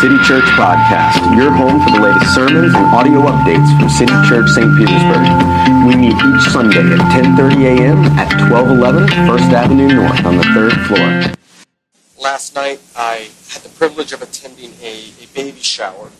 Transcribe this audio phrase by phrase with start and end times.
[0.00, 4.48] City Church Podcast, your home for the latest sermons and audio updates from City Church
[4.48, 4.66] St.
[4.78, 5.28] Petersburg.
[5.84, 7.98] We meet each Sunday at 10:30 a.m.
[8.16, 11.34] at 1211 First Avenue North on the third floor.
[12.18, 16.10] Last night, I had the privilege of attending a, a baby shower.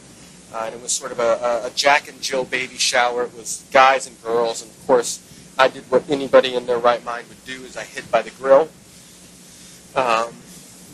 [0.53, 3.23] Uh, and it was sort of a, a Jack and Jill baby shower.
[3.23, 5.25] It was guys and girls, and of course,
[5.59, 8.31] I did what anybody in their right mind would do: is I hid by the
[8.33, 8.69] grill.
[9.97, 10.35] Um,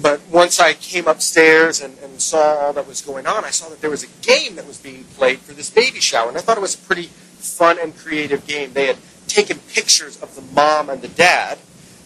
[0.01, 3.69] but once I came upstairs and, and saw all that was going on, I saw
[3.71, 6.41] that there was a game that was being played for this baby shower, and I
[6.41, 8.73] thought it was a pretty fun and creative game.
[8.73, 11.59] They had taken pictures of the mom and the dad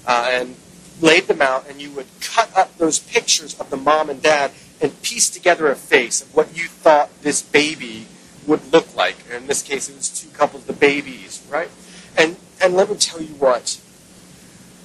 [0.07, 0.55] uh, and
[1.01, 4.53] laid them out, and you would cut up those pictures of the mom and dad
[4.81, 8.07] and piece together a face of what you thought this baby
[8.47, 9.17] would look like.
[9.27, 11.69] And In this case, it was two couples, the babies, right?
[12.17, 13.81] And and let me tell you what.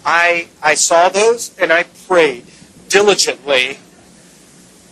[0.05, 2.45] I I saw those and I prayed
[2.89, 3.79] diligently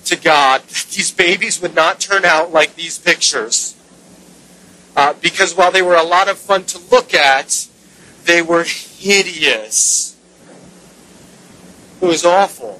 [0.05, 3.75] to God that these babies would not turn out like these pictures.
[4.95, 7.67] Uh, because while they were a lot of fun to look at,
[8.25, 10.15] they were hideous.
[12.01, 12.79] It was awful.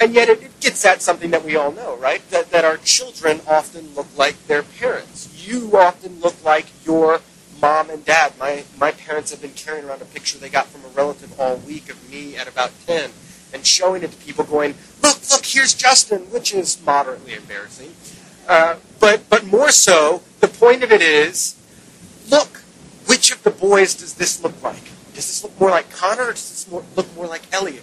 [0.00, 2.28] And yet it, it gets at something that we all know, right?
[2.30, 5.46] That, that our children often look like their parents.
[5.46, 7.20] You often look like your
[7.60, 8.32] mom and dad.
[8.38, 11.56] My, my parents have been carrying around a picture they got from a relative all
[11.56, 13.10] week of me at about 10
[13.52, 17.92] and showing it to people going, look, look, here's Justin, which is moderately embarrassing.
[18.48, 21.56] Uh, but, but more so, the point of it is,
[22.30, 22.58] look,
[23.06, 24.82] which of the boys does this look like?
[25.14, 27.82] Does this look more like Connor or does this more, look more like Elliot?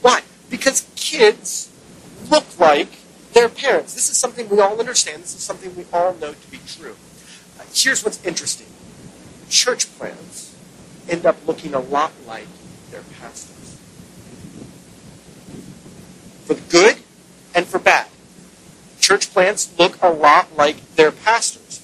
[0.00, 0.22] Why?
[0.48, 1.70] Because kids
[2.30, 2.88] look like
[3.32, 3.94] their parents.
[3.94, 5.22] This is something we all understand.
[5.22, 6.96] This is something we all know to be true.
[7.58, 8.66] Uh, here's what's interesting
[9.48, 10.54] church plants
[11.08, 12.46] end up looking a lot like
[12.90, 13.78] their pastors.
[16.44, 16.96] For the good
[17.54, 18.08] and for bad.
[19.00, 21.80] Church plants look a lot like their pastors.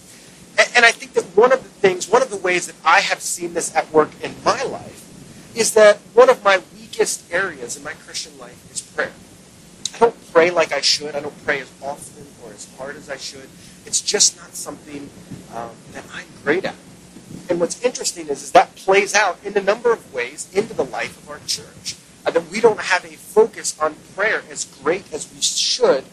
[0.59, 3.01] And, and I think that one of the things, one of the ways that I
[3.01, 5.01] have seen this at work in my life
[5.57, 9.13] is that one of my weakest areas in my Christian life is prayer.
[9.95, 11.15] I don't pray like I should.
[11.15, 13.49] I don't pray as often or as hard as I should.
[13.87, 15.09] It's just not something
[15.55, 16.75] um, that I'm great at.
[17.49, 20.85] And what's interesting is, is that plays out in a number of ways into the
[20.85, 21.97] life of our church.
[22.27, 26.05] Uh, that we don't have a focus on prayer as great as we should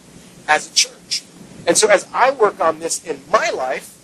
[0.47, 1.23] as a church.
[1.65, 3.97] And so as I work on this in my life,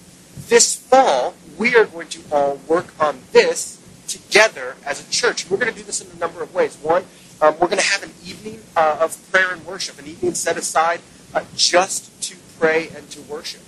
[0.48, 5.50] this fall, we are going to all work on this together as a church.
[5.50, 6.78] We're going to do this in a number of ways.
[6.82, 7.04] One,
[7.42, 10.56] um, we're going to have an evening uh, of prayer and worship, an evening set
[10.56, 11.02] aside
[11.34, 13.62] uh, just to pray and to worship.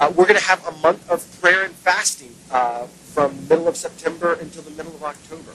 [0.00, 3.76] Uh, we're going to have a month of prayer and fasting uh, from middle of
[3.76, 5.52] September until the middle of October.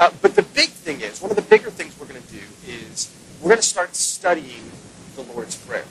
[0.00, 2.42] Uh, but the big thing is, one of the bigger things we're going to do
[2.66, 4.72] is we're going to start studying
[5.14, 5.84] the Lord's Prayer.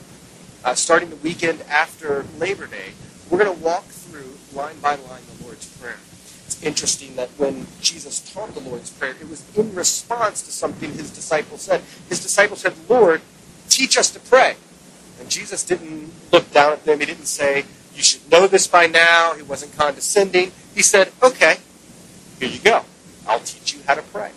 [0.62, 2.92] Uh, starting the weekend after Labor Day,
[3.30, 5.96] we're going to walk through line by line the Lord's Prayer.
[6.44, 10.92] It's interesting that when Jesus taught the Lord's Prayer, it was in response to something
[10.92, 11.80] his disciples said.
[12.10, 13.22] His disciples said, Lord,
[13.70, 14.56] teach us to pray.
[15.20, 17.00] And Jesus didn't look down at them.
[17.00, 17.64] He didn't say,
[17.94, 19.34] you should know this by now.
[19.34, 20.52] He wasn't condescending.
[20.74, 21.58] He said, okay,
[22.38, 22.84] here you go.
[23.28, 24.32] I'll teach you how to pray.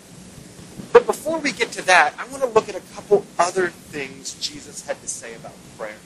[0.92, 4.34] But before we get to that, I want to look at a couple other things
[4.34, 5.96] Jesus had to say about prayer.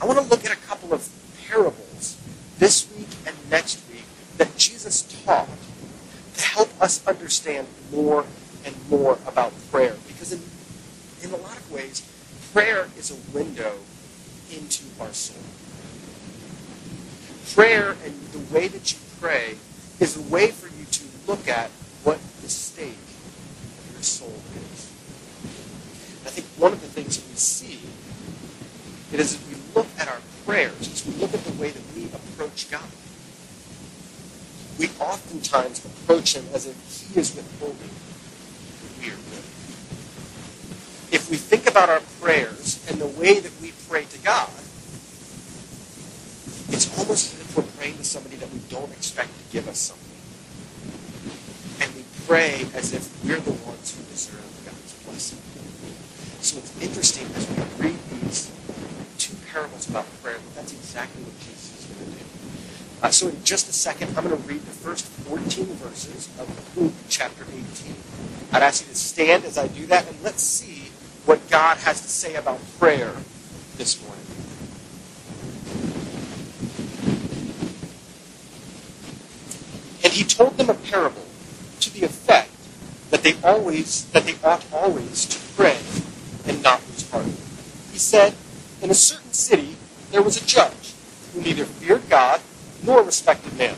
[0.00, 1.08] I want to look at a couple of
[1.48, 2.18] parables
[2.58, 4.04] this week and next week
[4.36, 5.48] that Jesus taught
[6.34, 8.24] to help us understand more
[8.64, 9.96] and more about prayer.
[10.06, 10.42] Because in,
[11.22, 12.08] in a lot of ways,
[12.52, 13.78] prayer is a window
[14.52, 15.42] into our soul.
[17.54, 19.56] Prayer and the way that you pray
[20.00, 21.70] is a way for you to look at
[22.04, 24.90] what the state of your soul is.
[26.24, 27.80] I think one of the things that we see
[29.12, 31.82] it is as we look at our prayers, as we look at the way that
[31.94, 32.88] we approach God,
[34.78, 36.76] we oftentimes approach Him as if
[37.12, 37.90] He is withholding
[39.02, 39.44] we are good.
[41.10, 44.50] If we think about our prayers and the way that we pray to God,
[46.68, 49.78] it's almost as if we're praying to somebody that we don't expect to give us
[49.78, 50.12] something.
[51.80, 55.38] And we pray as if we're the ones who deserve God's blessing.
[56.44, 58.52] So it's interesting as we read these
[59.16, 62.24] two parables about prayer, that that's exactly what Jesus is going to do.
[63.02, 66.76] Uh, so in just a second, I'm going to read the first 14 verses of
[66.76, 67.96] Luke chapter 18.
[68.52, 70.71] I'd ask you to stand as I do that, and let's see
[71.24, 73.14] what God has to say about prayer
[73.76, 74.18] this morning.
[80.04, 81.26] And he told them a parable
[81.80, 82.50] to the effect
[83.10, 85.78] that they always that they ought always to pray
[86.46, 87.26] and not lose heart.
[87.92, 88.34] He said,
[88.80, 89.76] In a certain city
[90.10, 90.92] there was a judge
[91.32, 92.40] who neither feared God
[92.82, 93.76] nor respected man.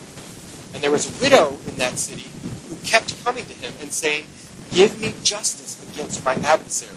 [0.72, 2.30] And there was a widow in that city
[2.68, 4.26] who kept coming to him and saying,
[4.72, 6.96] Give me justice against my adversary.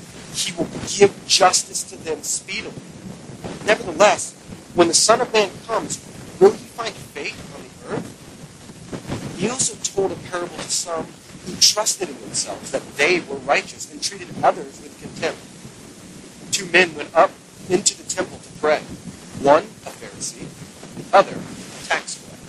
[0.33, 2.81] he will give justice to them speedily.
[3.65, 4.33] Nevertheless,
[4.75, 5.99] when the Son of Man comes,
[6.39, 9.37] will he find faith on the earth?
[9.37, 11.05] He also told a parable to some
[11.45, 15.39] who trusted in themselves that they were righteous and treated others with contempt.
[16.51, 17.31] Two men went up
[17.69, 18.79] into the temple to pray.
[19.41, 20.45] One, a Pharisee,
[20.95, 22.45] the other, a tax collector.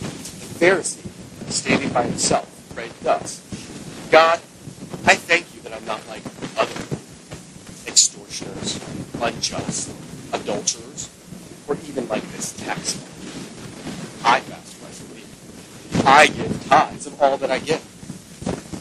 [0.00, 3.40] The Pharisee, standing by himself, prayed thus
[4.10, 4.40] God,
[5.06, 6.22] I thank you that I'm not like
[6.58, 6.96] other
[7.86, 8.80] extortioners,
[9.22, 9.94] unjust,
[10.32, 11.08] adulterers,
[11.68, 14.24] or even like this tax collector.
[14.24, 16.04] I fast twice a week.
[16.04, 17.82] I give tithes of all that I get.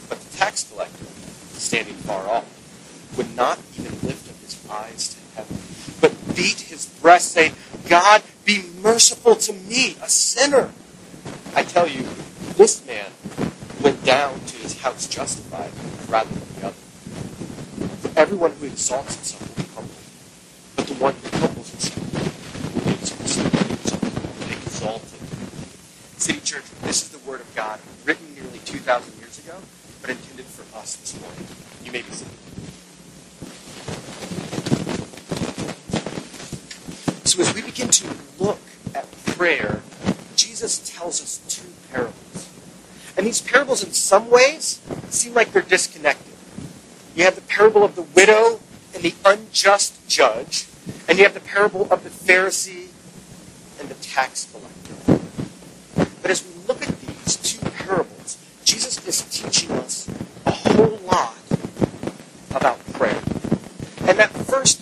[0.09, 1.05] But the tax collector,
[1.53, 2.45] standing far off,
[3.17, 5.57] would not even lift up his eyes to heaven,
[6.01, 7.53] but beat his breast, saying,
[7.87, 10.71] God, be merciful to me, a sinner.
[11.55, 12.03] I tell you,
[12.57, 13.11] this man
[13.81, 15.71] went down to his house justified
[16.09, 16.75] rather than the other.
[18.01, 19.95] For everyone who exalts himself will be humbled,
[20.75, 22.03] but the one who humbles himself
[22.75, 25.19] will be exalted.
[26.19, 29.55] City Church, this is the Word of God, written nearly 2,000 years ago,
[30.01, 31.47] but intended for us this morning.
[31.85, 32.33] You may be seated.
[37.25, 38.59] So as we begin to look
[38.95, 39.81] at prayer,
[40.35, 42.49] Jesus tells us two parables.
[43.15, 46.28] And these parables, in some ways, seem like they're disconnected.
[47.19, 48.61] You have the parable of the widow
[48.93, 50.67] and the unjust judge,
[51.05, 52.87] and you have the parable of the Pharisee
[53.77, 55.19] and the tax collector.
[56.21, 60.09] But as we look at these two parables, Jesus is teaching us
[60.45, 61.35] a whole lot
[62.55, 63.21] about prayer.
[64.07, 64.81] And that first,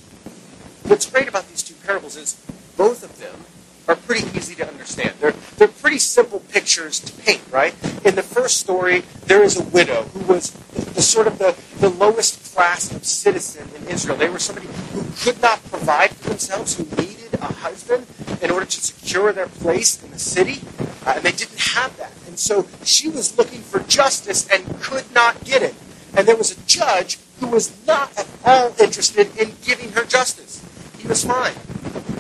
[0.84, 2.40] what's great about these two parables is
[2.78, 3.46] both of them
[3.88, 5.16] are pretty easy to understand.
[5.20, 7.74] They're, they're pretty simple pictures to paint, right?
[8.06, 10.56] In the first story, there is a widow who was
[10.98, 14.18] the, sort of the, the lowest class of citizen in Israel.
[14.18, 18.08] They were somebody who could not provide for themselves, who needed a husband
[18.42, 20.60] in order to secure their place in the city,
[21.06, 22.12] uh, and they didn't have that.
[22.26, 25.76] And so she was looking for justice and could not get it.
[26.16, 30.66] And there was a judge who was not at all interested in giving her justice.
[30.98, 31.54] He was fine.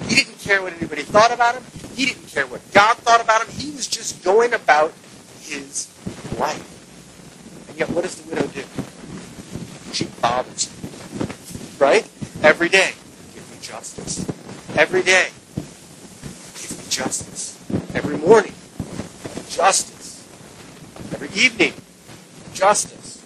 [0.07, 1.63] He didn't care what anybody thought about him.
[1.95, 3.49] He didn't care what God thought about him.
[3.55, 4.93] He was just going about
[5.41, 5.87] his
[6.37, 6.76] life.
[7.77, 8.63] Yet, what does the widow do?
[9.93, 11.77] She bothers him.
[11.77, 12.09] Right?
[12.41, 12.93] Every day,
[13.35, 14.25] give me justice.
[14.75, 15.27] Every day,
[16.55, 17.55] give me justice.
[17.93, 18.53] Every morning,
[19.47, 20.25] justice.
[21.13, 21.73] Every evening,
[22.55, 23.23] justice.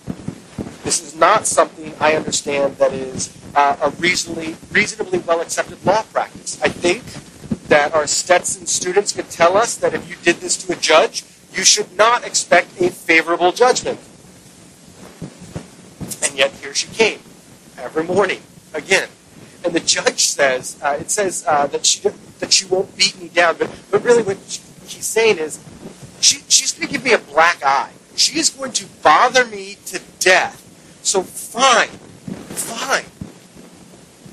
[0.84, 6.02] This is not something I understand that is uh, a reasonably, reasonably well accepted law
[6.12, 6.62] practice.
[6.62, 7.04] I think
[7.70, 11.24] that our Stetson students could tell us that if you did this to a judge,
[11.54, 13.98] you should not expect a favorable judgment.
[16.32, 17.20] And yet here she came
[17.78, 18.40] every morning
[18.74, 19.10] again.
[19.66, 22.08] And the judge says, uh, it says uh, that she
[22.40, 25.60] that she won't beat me down, but but really what he's saying is,
[26.22, 27.92] she, she's going to give me a black eye.
[28.16, 30.58] She is going to bother me to death.
[31.04, 33.04] So fine, fine.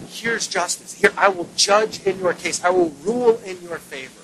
[0.09, 0.95] Here's justice.
[0.95, 2.63] Here, I will judge in your case.
[2.63, 4.23] I will rule in your favor.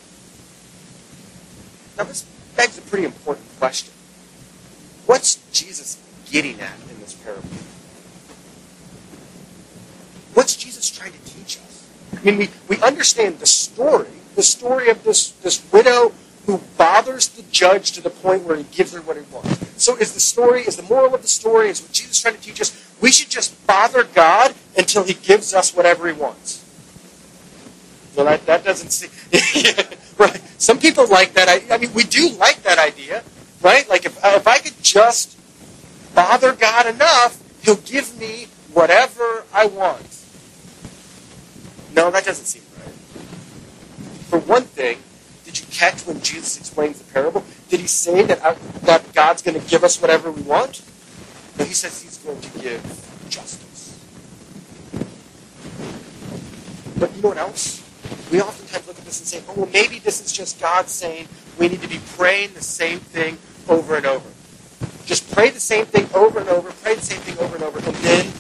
[1.99, 2.25] Now, this
[2.57, 3.93] begs a pretty important question.
[5.07, 6.04] What's Jesus
[6.35, 7.49] getting at in this parable?
[10.35, 11.89] What's Jesus trying to teach us?
[12.13, 16.13] I mean, we, we understand the story, the story of this, this widow
[16.47, 19.65] who bothers the judge to the point where he gives her what he wants.
[19.81, 22.35] So is the story, is the moral of the story, is what Jesus is trying
[22.35, 26.65] to teach us, we should just bother God until he gives us whatever he wants.
[28.17, 29.11] Well, that, that doesn't seem...
[30.19, 30.41] right.
[30.59, 31.49] Some people like that.
[31.49, 33.23] I, I mean, we do like that idea,
[33.63, 33.89] right?
[33.89, 35.34] Like if, if I could just
[36.15, 40.25] bother God enough, he'll give me whatever I want.
[41.95, 42.95] No, that doesn't seem right.
[44.29, 44.99] For one thing,
[45.45, 47.45] did you catch when Jesus explains the parable?
[47.69, 50.83] Did he say that, I, that God's going to give us whatever we want?
[51.59, 52.83] No, he says he's going to give
[53.29, 54.01] justice.
[56.99, 57.83] But you know what else?
[58.33, 61.29] We oftentimes look at this and say, oh, well, maybe this is just God saying
[61.59, 64.29] we need to be praying the same thing over and over.
[65.07, 67.79] Just pray the same thing over and over, pray the same thing over and over,
[67.79, 68.33] and then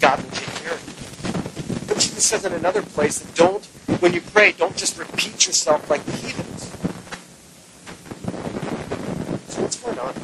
[0.00, 1.86] God will take care of you.
[1.86, 3.64] But Jesus says in another place that don't,
[4.00, 6.70] when you pray, don't just repeat yourself like the heathens.
[9.48, 10.14] So what's going on?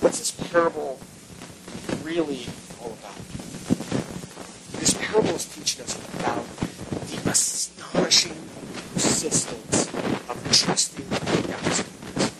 [0.00, 1.00] What's this parable
[2.02, 2.46] really
[2.80, 3.16] all about?
[4.80, 6.44] This parable is teaching us about
[7.08, 8.36] the astonishing
[8.94, 9.86] persistence
[10.28, 12.32] of trusting in God's goodness.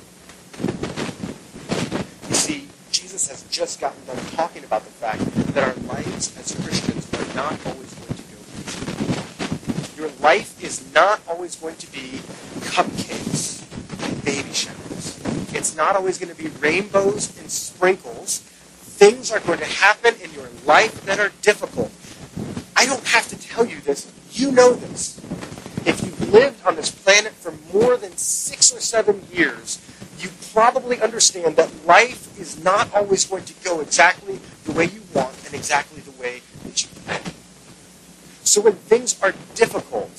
[2.29, 5.19] You see, Jesus has just gotten done talking about the fact
[5.53, 10.01] that our lives as Christians are not always going to go.
[10.01, 12.21] Your life is not always going to be
[12.61, 13.65] cupcakes
[14.07, 15.19] and baby showers.
[15.53, 18.39] It's not always going to be rainbows and sprinkles.
[18.39, 21.91] Things are going to happen in your life that are difficult.
[22.77, 24.09] I don't have to tell you this.
[24.31, 25.19] You know this.
[25.85, 29.81] If you've lived on this planet for more than six or seven years,
[30.53, 35.35] probably understand that life is not always going to go exactly the way you want
[35.47, 37.23] and exactly the way that you plan.
[38.45, 40.11] So when things are difficult,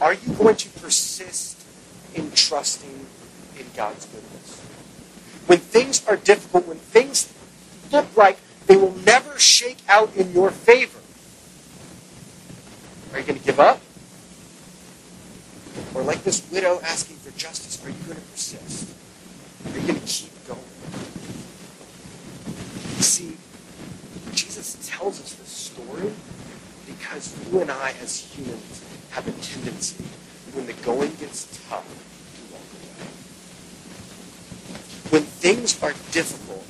[0.00, 1.64] are you going to persist
[2.14, 3.06] in trusting
[3.58, 4.60] in God's goodness?
[5.46, 7.32] When things are difficult, when things
[7.90, 10.98] look like they will never shake out in your favor,
[13.12, 13.80] are you going to give up?
[15.94, 18.88] Or like this widow asking for justice, are you going to persist?
[19.66, 20.60] Are you going to keep going?
[23.00, 23.36] See,
[24.32, 26.12] Jesus tells us this story
[26.86, 30.04] because you and I as humans have a tendency,
[30.52, 33.08] when the going gets tough, to walk away.
[35.10, 36.66] When things are difficult,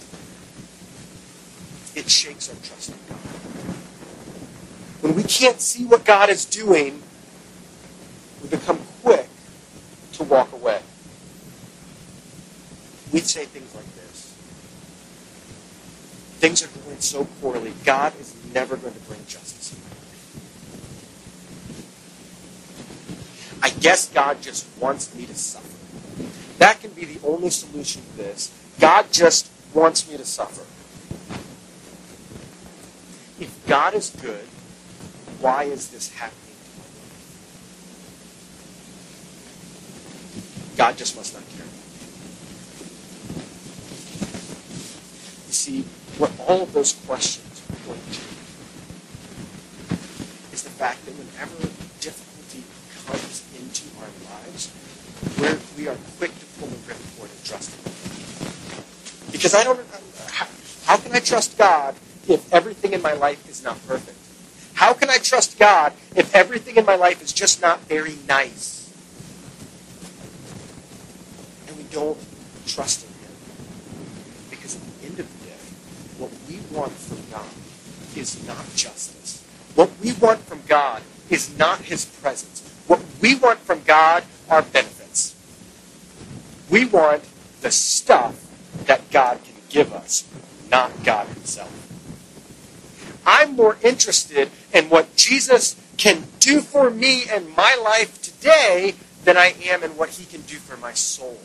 [1.94, 3.18] it shakes our trust in God.
[5.00, 7.02] When we can't see what God is doing,
[8.42, 8.78] we become
[10.34, 10.80] walk away.
[13.12, 14.34] We'd say things like this.
[16.40, 20.00] Things are going so poorly, God is never going to bring justice in my life.
[23.62, 25.78] I guess God just wants me to suffer.
[26.58, 28.50] That can be the only solution to this.
[28.80, 30.64] God just wants me to suffer.
[33.40, 34.46] If God is good,
[35.40, 36.94] why is this happening to my life?
[40.76, 41.66] God just must not care.
[45.46, 45.84] You see,
[46.18, 48.20] what all of those questions point to
[50.52, 51.56] is the fact that whenever
[52.00, 52.64] difficulty
[53.06, 54.70] comes into our lives,
[55.38, 57.92] we're, we are quick to pull the ripcord and trust Him.
[59.32, 59.80] Because I don't,
[60.30, 60.46] how,
[60.86, 61.94] how can I trust God
[62.28, 64.18] if everything in my life is not perfect?
[64.74, 68.92] How can I trust God if everything in my life is just not very nice?
[71.68, 72.18] And we don't
[72.66, 73.32] trust in Him.
[74.50, 75.54] Because at the end of the day,
[76.18, 77.48] what we want from God
[78.16, 79.42] is not justice.
[79.76, 82.68] What we want from God is not His presence.
[82.88, 85.34] What we want from God are benefits.
[86.68, 87.22] We want
[87.62, 88.40] the stuff
[88.86, 90.28] that God can give us,
[90.70, 91.70] not God Himself.
[93.24, 99.38] I'm more interested in what Jesus can do for me and my life today than
[99.38, 101.38] I am in what he can do for my soul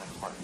[0.00, 0.34] my heart.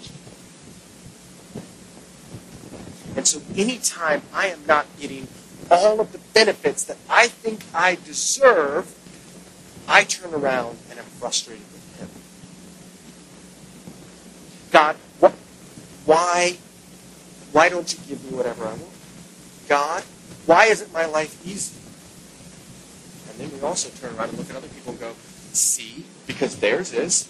[3.15, 5.27] And so anytime I am not getting
[5.71, 8.93] all of the benefits that I think I deserve,
[9.87, 12.09] I turn around and am frustrated with him.
[14.71, 15.33] God, what,
[16.05, 16.57] why,
[17.51, 18.93] why don't you give me whatever I want?
[19.67, 20.03] God,
[20.45, 21.75] why isn't my life easy?
[23.29, 25.13] And then we also turn around and look at other people and go,
[25.53, 27.27] see, because theirs is.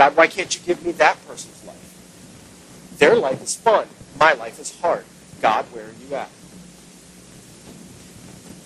[0.00, 2.96] God, why can't you give me that person's life?
[2.96, 3.86] Their life is fun.
[4.18, 5.04] My life is hard.
[5.42, 6.30] God, where are you at?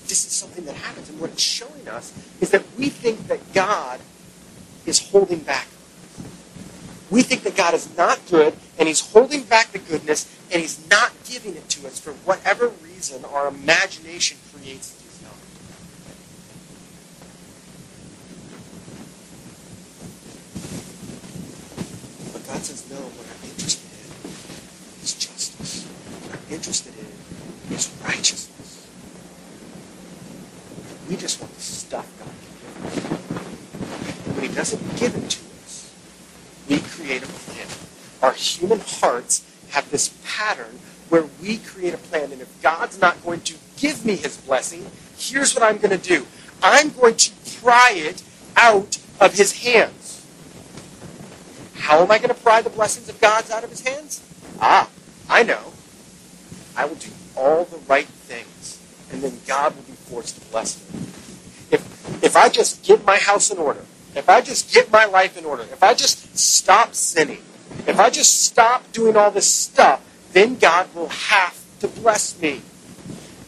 [0.07, 3.53] This is something that happens, and what it's showing us is that we think that
[3.53, 3.99] God
[4.87, 5.67] is holding back.
[7.11, 10.89] We think that God is not good, and He's holding back the goodness, and He's
[10.89, 15.04] not giving it to us for whatever reason our imagination creates
[22.65, 24.31] says, no, what I'm interested in
[25.03, 25.85] is justice.
[26.25, 28.89] What I'm interested in is righteousness.
[31.09, 34.37] We just want the stuff God can give us.
[34.37, 35.95] When He doesn't give it to us,
[36.69, 37.67] we create a plan.
[38.23, 40.79] Our human hearts have this pattern
[41.11, 44.87] where we create a plan, and if God's not going to give me his blessing,
[45.19, 46.27] here's what I'm going to do
[46.63, 47.31] I'm going to
[47.61, 48.23] pry it
[48.57, 50.04] out of his hands.
[51.85, 54.23] How am I going to pry the blessings of God out of his hands?
[54.59, 54.89] Ah,
[55.29, 55.61] I know.
[56.75, 58.81] I will do all the right things,
[59.13, 61.01] and then God will be forced to bless me.
[61.71, 63.85] If, if I just get my house in order,
[64.17, 67.43] if I just get my life in order, if I just stop sinning,
[67.87, 70.01] if I just stop doing all this stuff,
[70.33, 72.63] then God will have to bless me.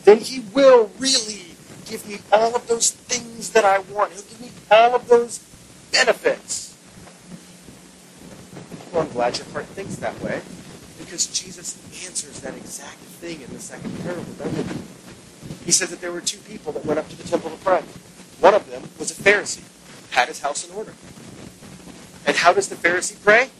[0.04, 4.12] Then He will really give me all of those things that I want.
[4.12, 5.38] He'll give me all of those
[5.90, 6.65] benefits.
[8.98, 10.40] I'm glad your heart thinks that way
[10.98, 11.76] because Jesus
[12.06, 15.64] answers that exact thing in the second parable, doesn't he?
[15.66, 17.82] He says that there were two people that went up to the temple to pray.
[18.40, 19.64] One of them was a Pharisee,
[20.10, 20.94] had his house in order.
[22.26, 23.50] And how does the Pharisee pray?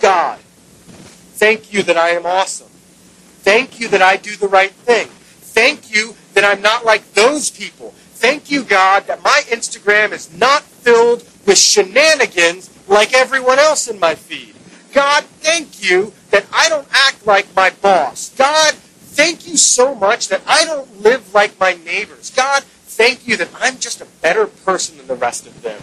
[0.00, 2.68] God, thank you that I am awesome.
[2.68, 5.08] Thank you that I do the right thing.
[5.08, 7.92] Thank you that I'm not like those people.
[8.14, 13.98] Thank you, God, that my Instagram is not filled with shenanigans like everyone else in
[13.98, 14.54] my feed.
[14.92, 18.30] God, thank you that I don't act like my boss.
[18.36, 22.30] God, thank you so much that I don't live like my neighbors.
[22.30, 25.80] God, thank you that I'm just a better person than the rest of them.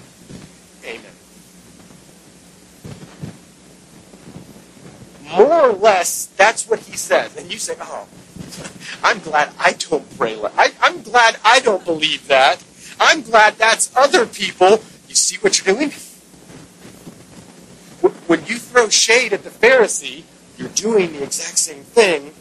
[0.84, 1.12] Amen.
[5.36, 7.36] More or less, that's what he says.
[7.36, 8.08] And you say, oh,
[9.04, 10.36] I'm glad I don't pray.
[10.36, 12.64] Like, I, I'm glad I don't believe that.
[13.00, 14.82] I'm glad that's other people.
[15.08, 15.92] You see what you're doing?
[18.28, 20.24] When you throw shade at the Pharisee,
[20.58, 22.34] you're doing the exact same thing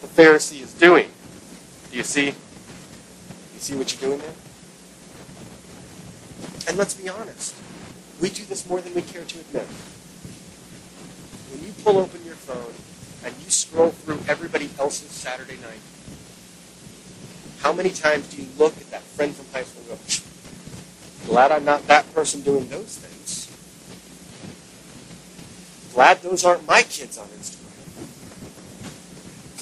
[0.00, 1.08] the Pharisee is doing.
[1.90, 2.26] Do you see?
[2.26, 4.34] You see what you're doing there?
[6.68, 7.54] And let's be honest.
[8.20, 9.66] We do this more than we care to admit.
[11.50, 12.74] When you pull open your phone
[13.24, 15.80] and you scroll through everybody else's Saturday night,
[17.60, 21.52] how many times do you look at that friend from high school and go, glad
[21.52, 23.07] I'm not that person doing those things?
[25.98, 27.74] Glad those aren't my kids on Instagram.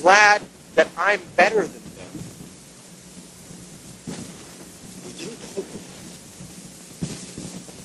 [0.03, 0.43] Glad
[0.75, 2.13] that I'm better than them.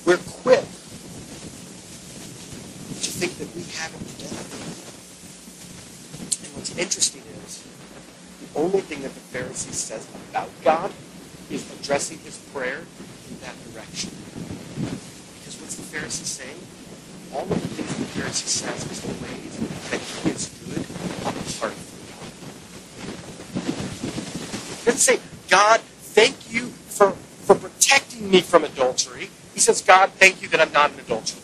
[0.05, 0.59] We're quick
[2.99, 4.43] to think that we have it together.
[6.43, 7.63] And what's interesting is
[8.41, 10.91] the only thing that the Pharisee says about God
[11.49, 12.79] is addressing his prayer
[13.29, 14.11] in that direction.
[15.39, 16.59] Because what's the Pharisee saying?
[17.33, 19.55] all of the things the Pharisee says is the ways
[19.89, 20.83] that he is good
[21.23, 22.01] apart from
[24.85, 29.29] Doesn't say, God, thank you for, for protecting me from adultery.
[29.53, 31.41] He says, God, thank you that I'm not an adulterer.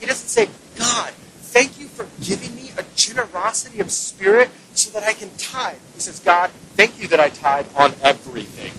[0.00, 5.08] He doesn't say, God, thank you for giving me a generosity of spirit so that
[5.08, 5.78] I can tithe.
[5.94, 8.72] He says, God, thank you that I tithe on everything.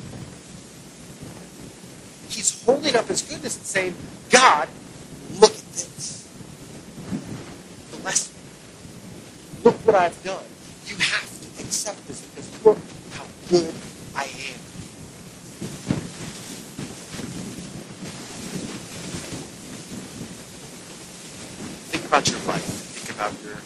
[2.30, 3.96] He's holding up his goodness and saying,
[4.30, 4.68] God,
[5.40, 6.28] look at this.
[8.02, 8.40] Bless me.
[9.64, 10.44] Look what I've done.
[10.86, 12.25] You have to accept this
[13.50, 13.74] good
[14.16, 14.60] I am.
[21.92, 22.64] Think about your life.
[22.64, 23.58] Think about your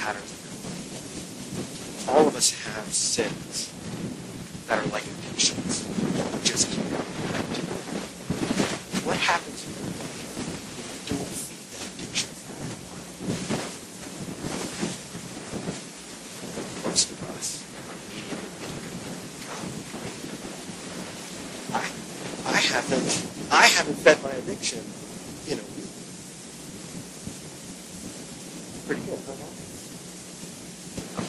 [0.00, 2.08] patterns of your life.
[2.08, 3.72] All of us have sins
[4.68, 5.84] that are like addictions.
[6.44, 7.62] Just keep coming back to.
[9.06, 9.92] What happens when you
[11.08, 12.56] don't feed that addiction from
[13.50, 13.82] your life?
[16.86, 18.58] Most of us are immediately
[21.74, 21.82] I,
[22.52, 23.10] I haven't,
[23.50, 24.80] I haven't fed my addiction
[25.48, 25.90] in a week.
[28.86, 29.32] Pretty good, huh?
[31.18, 31.26] I'm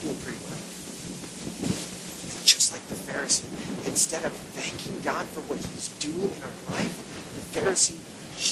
[0.00, 0.58] doing pretty well.
[0.58, 3.46] And just like the Pharisee,
[3.86, 6.94] instead of thanking God for what He's doing in our life,
[7.36, 7.98] the Pharisee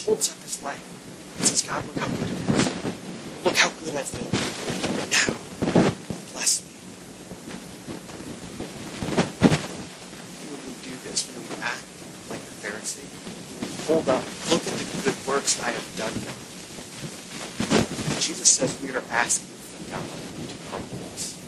[0.05, 0.83] holds up his life
[1.39, 2.67] and says, God, look how good it is.
[3.45, 4.29] Look how good I've been.
[5.11, 5.35] Now,
[6.33, 6.71] bless me.
[10.49, 11.85] When we do this, when we act
[12.31, 13.09] like the Pharisee,
[13.87, 16.13] hold up, look at the good works I have done.
[16.25, 16.35] God.
[18.21, 20.05] Jesus says we are asking for God
[20.49, 21.39] to humble us.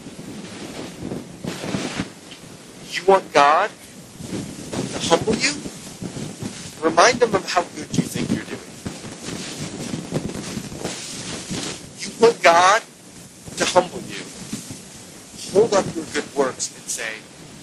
[2.91, 5.55] You want God to humble you?
[6.83, 8.59] Remind them of how good you think you're doing.
[12.03, 12.83] You want God
[13.59, 14.25] to humble you.
[15.53, 17.15] Hold up your good works and say,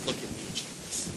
[0.06, 1.12] look at me, Jesus.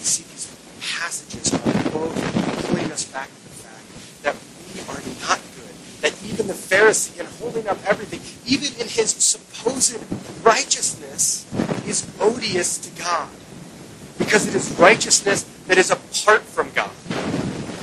[0.00, 0.48] See, these
[0.80, 2.16] passages are both
[2.64, 4.36] pointing us back to the fact that
[4.72, 5.74] we are not good.
[6.00, 9.96] That even the Pharisee, in holding giving up everything, even in his supposed
[10.44, 11.46] righteousness,
[11.86, 13.28] is odious to God.
[14.18, 16.90] Because it is righteousness that is apart from God.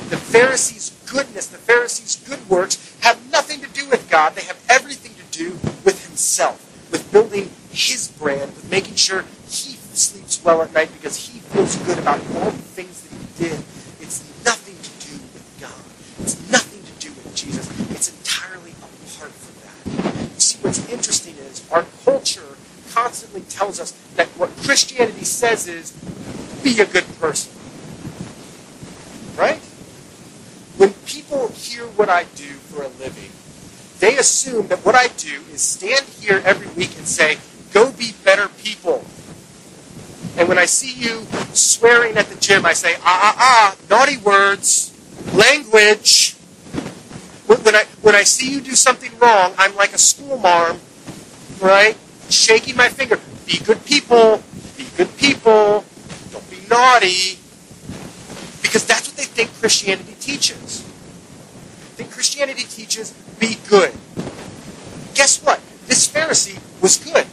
[0.09, 4.35] The Pharisees' goodness, the Pharisees' good works, have nothing to do with God.
[4.35, 5.51] They have everything to do
[5.83, 6.59] with himself,
[6.91, 11.75] with building his brand, with making sure he sleeps well at night because he feels
[11.77, 13.63] good about all the things that he did.
[13.99, 16.21] It's nothing to do with God.
[16.21, 17.67] It's nothing to do with Jesus.
[17.91, 20.33] It's entirely apart from that.
[20.33, 22.55] You see, what's interesting is our culture
[22.93, 25.93] constantly tells us that what Christianity says is
[26.63, 27.51] be a good person.
[29.37, 29.59] Right?
[30.77, 33.31] When people hear what I do for a living,
[33.99, 37.37] they assume that what I do is stand here every week and say,
[37.71, 39.05] go be better people.
[40.37, 44.17] And when I see you swearing at the gym, I say, ah, ah, ah, naughty
[44.17, 44.91] words,
[45.33, 46.35] language.
[47.45, 50.79] When I, when I see you do something wrong, I'm like a school marm,
[51.61, 51.95] right?
[52.29, 53.19] Shaking my finger.
[53.45, 54.41] Be good people.
[54.75, 55.85] Be good people.
[56.69, 57.39] Naughty.
[58.61, 60.83] Because that's what they think Christianity teaches.
[61.95, 63.93] They think Christianity teaches be good.
[65.13, 65.59] Guess what?
[65.87, 67.27] This Pharisee was good.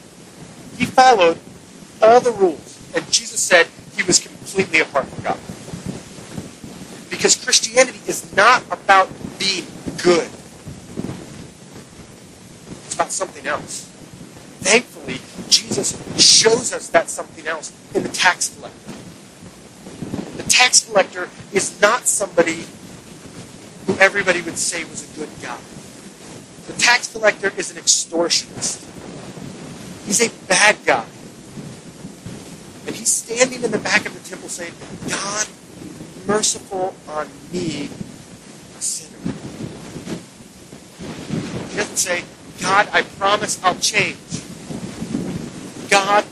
[0.76, 1.38] He followed
[2.02, 2.78] all the rules.
[2.94, 5.38] And Jesus said he was completely apart from God.
[7.10, 9.66] Because Christianity is not about being
[10.02, 10.28] good.
[12.86, 13.86] It's about something else.
[14.60, 18.99] Thankfully, Jesus shows us that something else in the tax collector.
[20.60, 22.66] Tax collector is not somebody
[23.86, 25.56] who everybody would say was a good guy.
[26.66, 28.84] The tax collector is an extortionist.
[30.04, 31.06] He's a bad guy.
[32.86, 34.74] And he's standing in the back of the temple saying,
[35.08, 35.48] God,
[36.26, 37.88] merciful on me,
[38.78, 39.16] a sinner.
[41.70, 42.22] He doesn't say,
[42.60, 44.18] God, I promise I'll change.
[45.88, 46.26] God,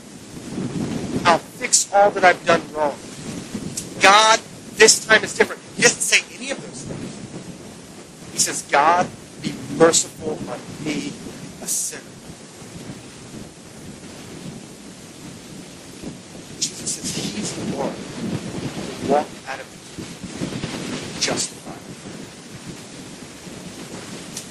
[1.25, 2.95] I'll fix all that I've done wrong.
[4.01, 4.39] God,
[4.75, 5.61] this time is different.
[5.75, 8.33] He doesn't say any of those things.
[8.33, 9.07] He says, God,
[9.41, 11.13] be merciful on me,
[11.61, 12.03] a sinner.
[16.59, 17.93] Jesus says he's the one
[19.03, 21.79] who walked out of it justified.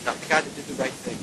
[0.05, 1.19] Not the guy that did the right thing.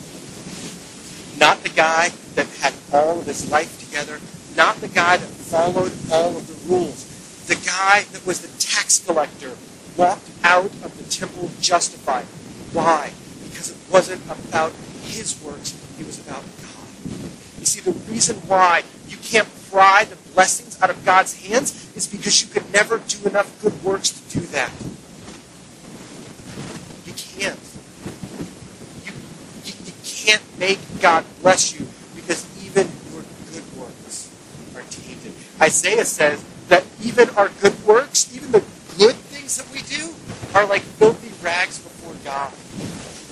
[1.40, 4.20] Not the guy that had all of his life together.
[4.56, 7.06] Not the guy that followed all of the rules.
[7.48, 9.52] The guy that was the tax collector
[9.96, 12.26] walked out of the temple justified.
[12.74, 13.14] Why?
[13.44, 16.90] Because it wasn't about his works, it was about God.
[17.60, 22.08] You see, the reason why you can't pry the blessings out of God's hands is
[22.08, 24.72] because you could never do enough good works to do that.
[27.06, 27.60] You can't.
[29.06, 29.14] You,
[29.64, 34.34] you, you can't make God bless you because even your good works
[34.76, 35.34] are tainted.
[35.62, 38.64] Isaiah says that even our good works, even the
[38.98, 40.14] good things that we do,
[40.58, 42.54] are like filthy rags before God.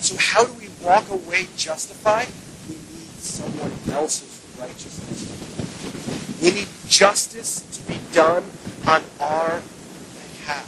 [0.01, 2.27] So how do we walk away justified?
[2.67, 6.41] We need someone else's righteousness.
[6.41, 8.43] We need justice to be done
[8.85, 9.61] on our
[10.41, 10.67] behalf.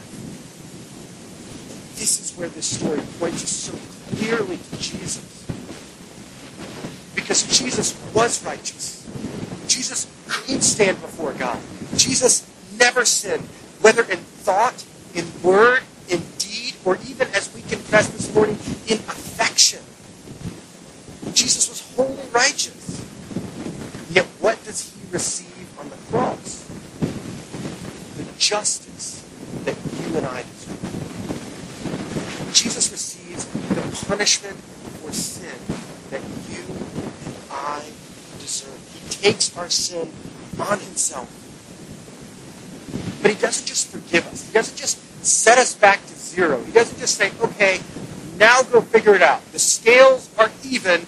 [1.96, 5.22] This is where this story points us so clearly to Jesus.
[7.14, 9.06] Because Jesus was righteous.
[9.68, 11.58] Jesus could stand before God.
[11.96, 13.44] Jesus never sinned,
[13.80, 14.84] whether in thought,
[15.14, 19.80] in word, in deed, or even as we confessed this morning, in affection.
[21.32, 23.04] Jesus was wholly righteous.
[24.10, 26.64] Yet what does he receive on the cross?
[28.16, 29.24] The justice
[29.64, 30.76] that you and I deserve.
[32.52, 35.58] Jesus receives the punishment for sin
[36.10, 37.84] that you and I
[38.38, 38.78] deserve.
[38.94, 40.10] He takes our sin
[40.58, 41.28] on himself.
[43.20, 44.46] But he doesn't just forgive us.
[44.46, 46.62] He doesn't just set us back to zero.
[46.62, 47.80] He doesn't just say, okay,
[48.38, 49.40] now go figure it out.
[49.52, 51.06] The scales are even.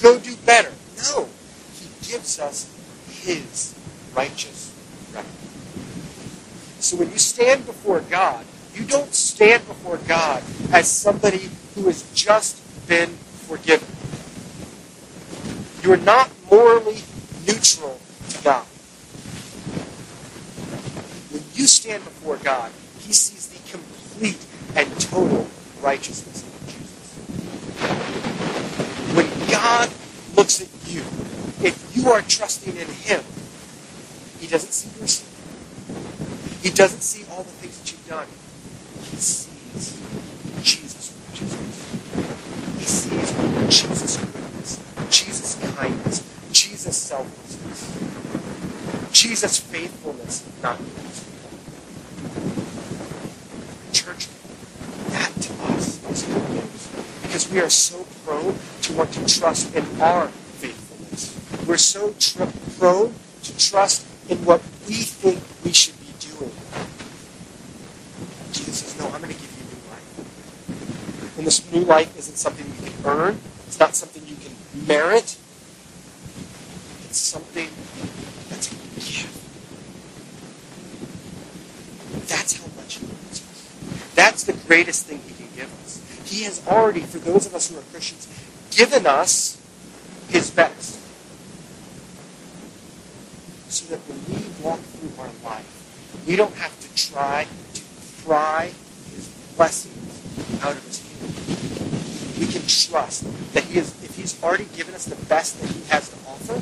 [0.00, 0.72] Go do better.
[1.10, 1.28] No.
[1.74, 2.74] He gives us
[3.20, 3.74] his
[4.14, 4.72] righteous
[5.12, 5.28] record.
[6.80, 12.10] So when you stand before God, you don't stand before God as somebody who has
[12.14, 12.56] just
[12.88, 13.10] been
[13.46, 13.88] forgiven.
[15.82, 17.02] You are not morally
[17.46, 18.64] neutral to God.
[21.30, 25.46] When you stand before God, he sees the complete and total
[25.82, 26.47] righteousness
[30.48, 31.00] looks at you.
[31.60, 33.20] If you are trusting in Him,
[34.40, 35.28] He doesn't see your sin.
[36.62, 38.26] He doesn't see all the things that you've done.
[39.10, 40.00] He sees
[40.62, 41.12] Jesus'
[42.78, 43.30] He sees
[43.68, 44.80] Jesus' goodness,
[45.10, 51.24] Jesus' kindness, Jesus' selflessness, Jesus' faithfulness, not yours.
[53.92, 54.28] Church,
[55.10, 56.88] that to us is good news
[57.22, 60.30] because we are so prone to want to trust in our
[61.68, 62.44] we're so tr-
[62.78, 66.50] prone to trust in what we think we should be doing.
[68.52, 71.38] Jesus says, No, I'm going to give you new life.
[71.38, 75.36] And this new life isn't something you can earn, it's not something you can merit.
[77.08, 77.68] It's something
[78.50, 79.28] that's a gift.
[82.28, 84.12] That's how much He loves us.
[84.14, 86.02] That's the greatest thing He can give us.
[86.24, 88.28] He has already, for those of us who are Christians,
[88.70, 89.58] given us
[90.28, 91.00] His best.
[93.70, 97.82] So that when we walk through our life, we don't have to try to
[98.22, 98.70] pry
[99.14, 102.38] His blessings out of His hand.
[102.38, 105.82] We can trust that He is, if He's already given us the best that He
[105.88, 106.60] has to offer,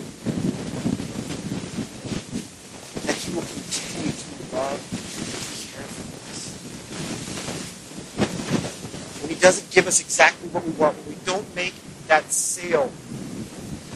[3.07, 5.43] that He will continue to love and
[5.75, 6.55] care for us.
[9.21, 11.75] When He doesn't give us exactly what we want, when we don't make
[12.07, 12.93] that sale,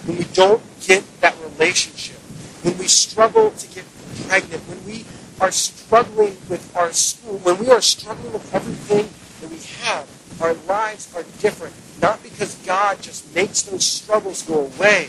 [0.04, 2.18] when we don't get that relationship,
[2.64, 3.85] when we struggle to get
[4.26, 5.04] pregnant, when we
[5.40, 9.09] are struggling with our school, when we are struggling with everything
[9.40, 10.07] that we have,
[10.40, 11.74] our lives are different.
[12.00, 15.09] Not because God just makes those struggles go away.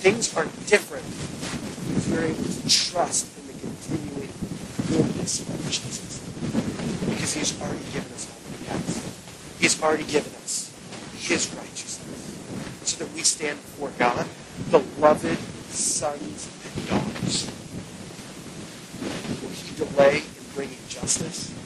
[0.00, 1.04] Things are different
[1.88, 4.32] because we're able to trust in the continuing
[4.88, 6.18] goodness of Jesus.
[7.08, 9.56] Because He's already given us all He has.
[9.60, 10.72] He's already given us
[11.14, 12.00] His righteousness.
[12.84, 14.26] So that we stand before God,
[14.70, 15.38] beloved
[15.70, 17.01] sons and daughters.
[19.82, 21.61] Delay in bringing justice?